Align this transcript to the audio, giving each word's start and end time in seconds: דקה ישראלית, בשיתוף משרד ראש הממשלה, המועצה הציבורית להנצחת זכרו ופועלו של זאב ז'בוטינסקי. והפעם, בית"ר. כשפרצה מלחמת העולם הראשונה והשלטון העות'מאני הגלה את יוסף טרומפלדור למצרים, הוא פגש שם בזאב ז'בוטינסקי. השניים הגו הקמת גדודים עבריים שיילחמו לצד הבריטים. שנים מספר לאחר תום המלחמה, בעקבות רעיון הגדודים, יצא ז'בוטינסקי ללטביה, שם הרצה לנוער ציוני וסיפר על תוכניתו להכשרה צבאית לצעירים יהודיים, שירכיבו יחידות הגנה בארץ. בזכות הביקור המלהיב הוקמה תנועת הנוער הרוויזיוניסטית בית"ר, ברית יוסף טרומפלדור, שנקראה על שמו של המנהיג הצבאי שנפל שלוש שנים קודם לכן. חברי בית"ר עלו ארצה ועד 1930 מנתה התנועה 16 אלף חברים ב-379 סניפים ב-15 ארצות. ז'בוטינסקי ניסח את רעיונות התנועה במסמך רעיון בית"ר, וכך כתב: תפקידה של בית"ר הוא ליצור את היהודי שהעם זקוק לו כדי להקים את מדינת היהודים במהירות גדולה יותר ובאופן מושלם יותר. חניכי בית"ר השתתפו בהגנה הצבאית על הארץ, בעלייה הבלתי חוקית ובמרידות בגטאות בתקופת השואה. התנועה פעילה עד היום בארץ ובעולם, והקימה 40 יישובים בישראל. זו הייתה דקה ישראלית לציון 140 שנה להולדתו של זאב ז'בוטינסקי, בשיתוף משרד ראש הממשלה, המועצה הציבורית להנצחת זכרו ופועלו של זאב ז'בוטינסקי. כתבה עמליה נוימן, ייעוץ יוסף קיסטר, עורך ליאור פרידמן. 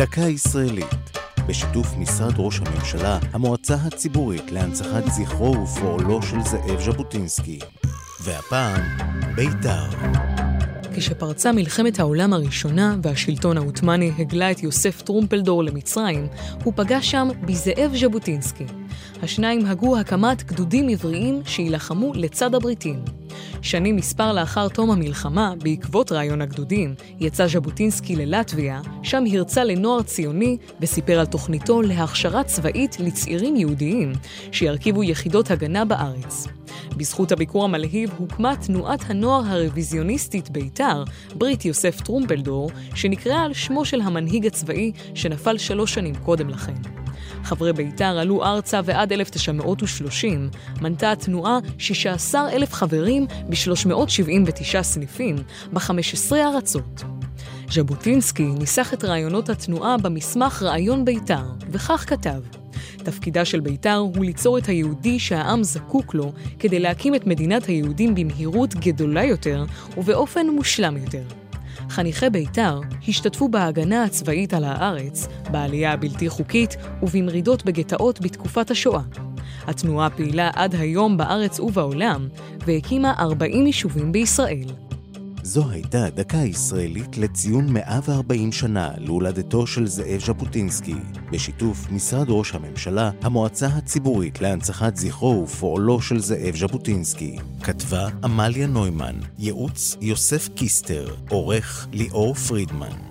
דקה 0.00 0.20
ישראלית, 0.20 1.18
בשיתוף 1.48 1.86
משרד 1.96 2.32
ראש 2.38 2.60
הממשלה, 2.60 3.18
המועצה 3.32 3.74
הציבורית 3.74 4.52
להנצחת 4.52 5.04
זכרו 5.06 5.56
ופועלו 5.62 6.22
של 6.22 6.36
זאב 6.44 6.80
ז'בוטינסקי. 6.80 7.58
והפעם, 8.24 8.82
בית"ר. 9.36 9.88
כשפרצה 10.96 11.52
מלחמת 11.52 12.00
העולם 12.00 12.32
הראשונה 12.32 12.96
והשלטון 13.02 13.56
העות'מאני 13.56 14.12
הגלה 14.18 14.50
את 14.50 14.62
יוסף 14.62 15.02
טרומפלדור 15.02 15.64
למצרים, 15.64 16.26
הוא 16.64 16.72
פגש 16.76 17.10
שם 17.10 17.28
בזאב 17.42 17.92
ז'בוטינסקי. 18.00 18.66
השניים 19.22 19.66
הגו 19.66 19.98
הקמת 19.98 20.42
גדודים 20.42 20.88
עבריים 20.88 21.42
שיילחמו 21.44 22.12
לצד 22.14 22.54
הבריטים. 22.54 23.19
שנים 23.62 23.96
מספר 23.96 24.32
לאחר 24.32 24.68
תום 24.68 24.90
המלחמה, 24.90 25.54
בעקבות 25.62 26.12
רעיון 26.12 26.42
הגדודים, 26.42 26.94
יצא 27.20 27.46
ז'בוטינסקי 27.46 28.16
ללטביה, 28.16 28.80
שם 29.02 29.24
הרצה 29.32 29.64
לנוער 29.64 30.02
ציוני 30.02 30.56
וסיפר 30.80 31.18
על 31.20 31.26
תוכניתו 31.26 31.82
להכשרה 31.82 32.44
צבאית 32.44 33.00
לצעירים 33.00 33.56
יהודיים, 33.56 34.12
שירכיבו 34.52 35.02
יחידות 35.02 35.50
הגנה 35.50 35.84
בארץ. 35.84 36.59
בזכות 36.96 37.32
הביקור 37.32 37.64
המלהיב 37.64 38.10
הוקמה 38.18 38.56
תנועת 38.56 39.00
הנוער 39.10 39.42
הרוויזיוניסטית 39.46 40.50
בית"ר, 40.50 41.04
ברית 41.34 41.64
יוסף 41.64 42.00
טרומפלדור, 42.00 42.70
שנקראה 42.94 43.42
על 43.42 43.52
שמו 43.52 43.84
של 43.84 44.00
המנהיג 44.00 44.46
הצבאי 44.46 44.92
שנפל 45.14 45.58
שלוש 45.58 45.94
שנים 45.94 46.14
קודם 46.14 46.48
לכן. 46.48 46.74
חברי 47.44 47.72
בית"ר 47.72 48.18
עלו 48.18 48.44
ארצה 48.44 48.80
ועד 48.84 49.12
1930 49.12 50.50
מנתה 50.80 51.12
התנועה 51.12 51.58
16 51.78 52.50
אלף 52.50 52.72
חברים 52.72 53.26
ב-379 53.48 54.82
סניפים 54.82 55.36
ב-15 55.72 56.32
ארצות. 56.34 57.04
ז'בוטינסקי 57.70 58.46
ניסח 58.46 58.94
את 58.94 59.04
רעיונות 59.04 59.48
התנועה 59.48 59.96
במסמך 59.98 60.62
רעיון 60.62 61.04
בית"ר, 61.04 61.44
וכך 61.70 62.04
כתב: 62.08 62.59
תפקידה 63.02 63.44
של 63.44 63.60
בית"ר 63.60 63.96
הוא 63.96 64.24
ליצור 64.24 64.58
את 64.58 64.66
היהודי 64.66 65.18
שהעם 65.18 65.62
זקוק 65.62 66.14
לו 66.14 66.32
כדי 66.58 66.80
להקים 66.80 67.14
את 67.14 67.26
מדינת 67.26 67.66
היהודים 67.66 68.14
במהירות 68.14 68.74
גדולה 68.74 69.24
יותר 69.24 69.64
ובאופן 69.96 70.46
מושלם 70.46 70.96
יותר. 70.96 71.22
חניכי 71.88 72.30
בית"ר 72.30 72.80
השתתפו 73.08 73.48
בהגנה 73.48 74.04
הצבאית 74.04 74.54
על 74.54 74.64
הארץ, 74.64 75.28
בעלייה 75.50 75.92
הבלתי 75.92 76.28
חוקית 76.28 76.76
ובמרידות 77.02 77.64
בגטאות 77.64 78.20
בתקופת 78.20 78.70
השואה. 78.70 79.02
התנועה 79.66 80.10
פעילה 80.10 80.50
עד 80.54 80.74
היום 80.74 81.16
בארץ 81.16 81.60
ובעולם, 81.60 82.28
והקימה 82.66 83.14
40 83.18 83.66
יישובים 83.66 84.12
בישראל. 84.12 84.89
זו 85.42 85.70
הייתה 85.70 86.10
דקה 86.10 86.36
ישראלית 86.36 87.18
לציון 87.18 87.72
140 87.72 88.52
שנה 88.52 88.90
להולדתו 88.98 89.66
של 89.66 89.86
זאב 89.86 90.20
ז'בוטינסקי, 90.26 90.94
בשיתוף 91.32 91.90
משרד 91.90 92.26
ראש 92.28 92.54
הממשלה, 92.54 93.10
המועצה 93.22 93.66
הציבורית 93.66 94.40
להנצחת 94.40 94.96
זכרו 94.96 95.42
ופועלו 95.44 96.00
של 96.00 96.18
זאב 96.18 96.56
ז'בוטינסקי. 96.56 97.36
כתבה 97.62 98.08
עמליה 98.24 98.66
נוימן, 98.66 99.16
ייעוץ 99.38 99.96
יוסף 100.00 100.48
קיסטר, 100.54 101.14
עורך 101.28 101.88
ליאור 101.92 102.34
פרידמן. 102.34 103.10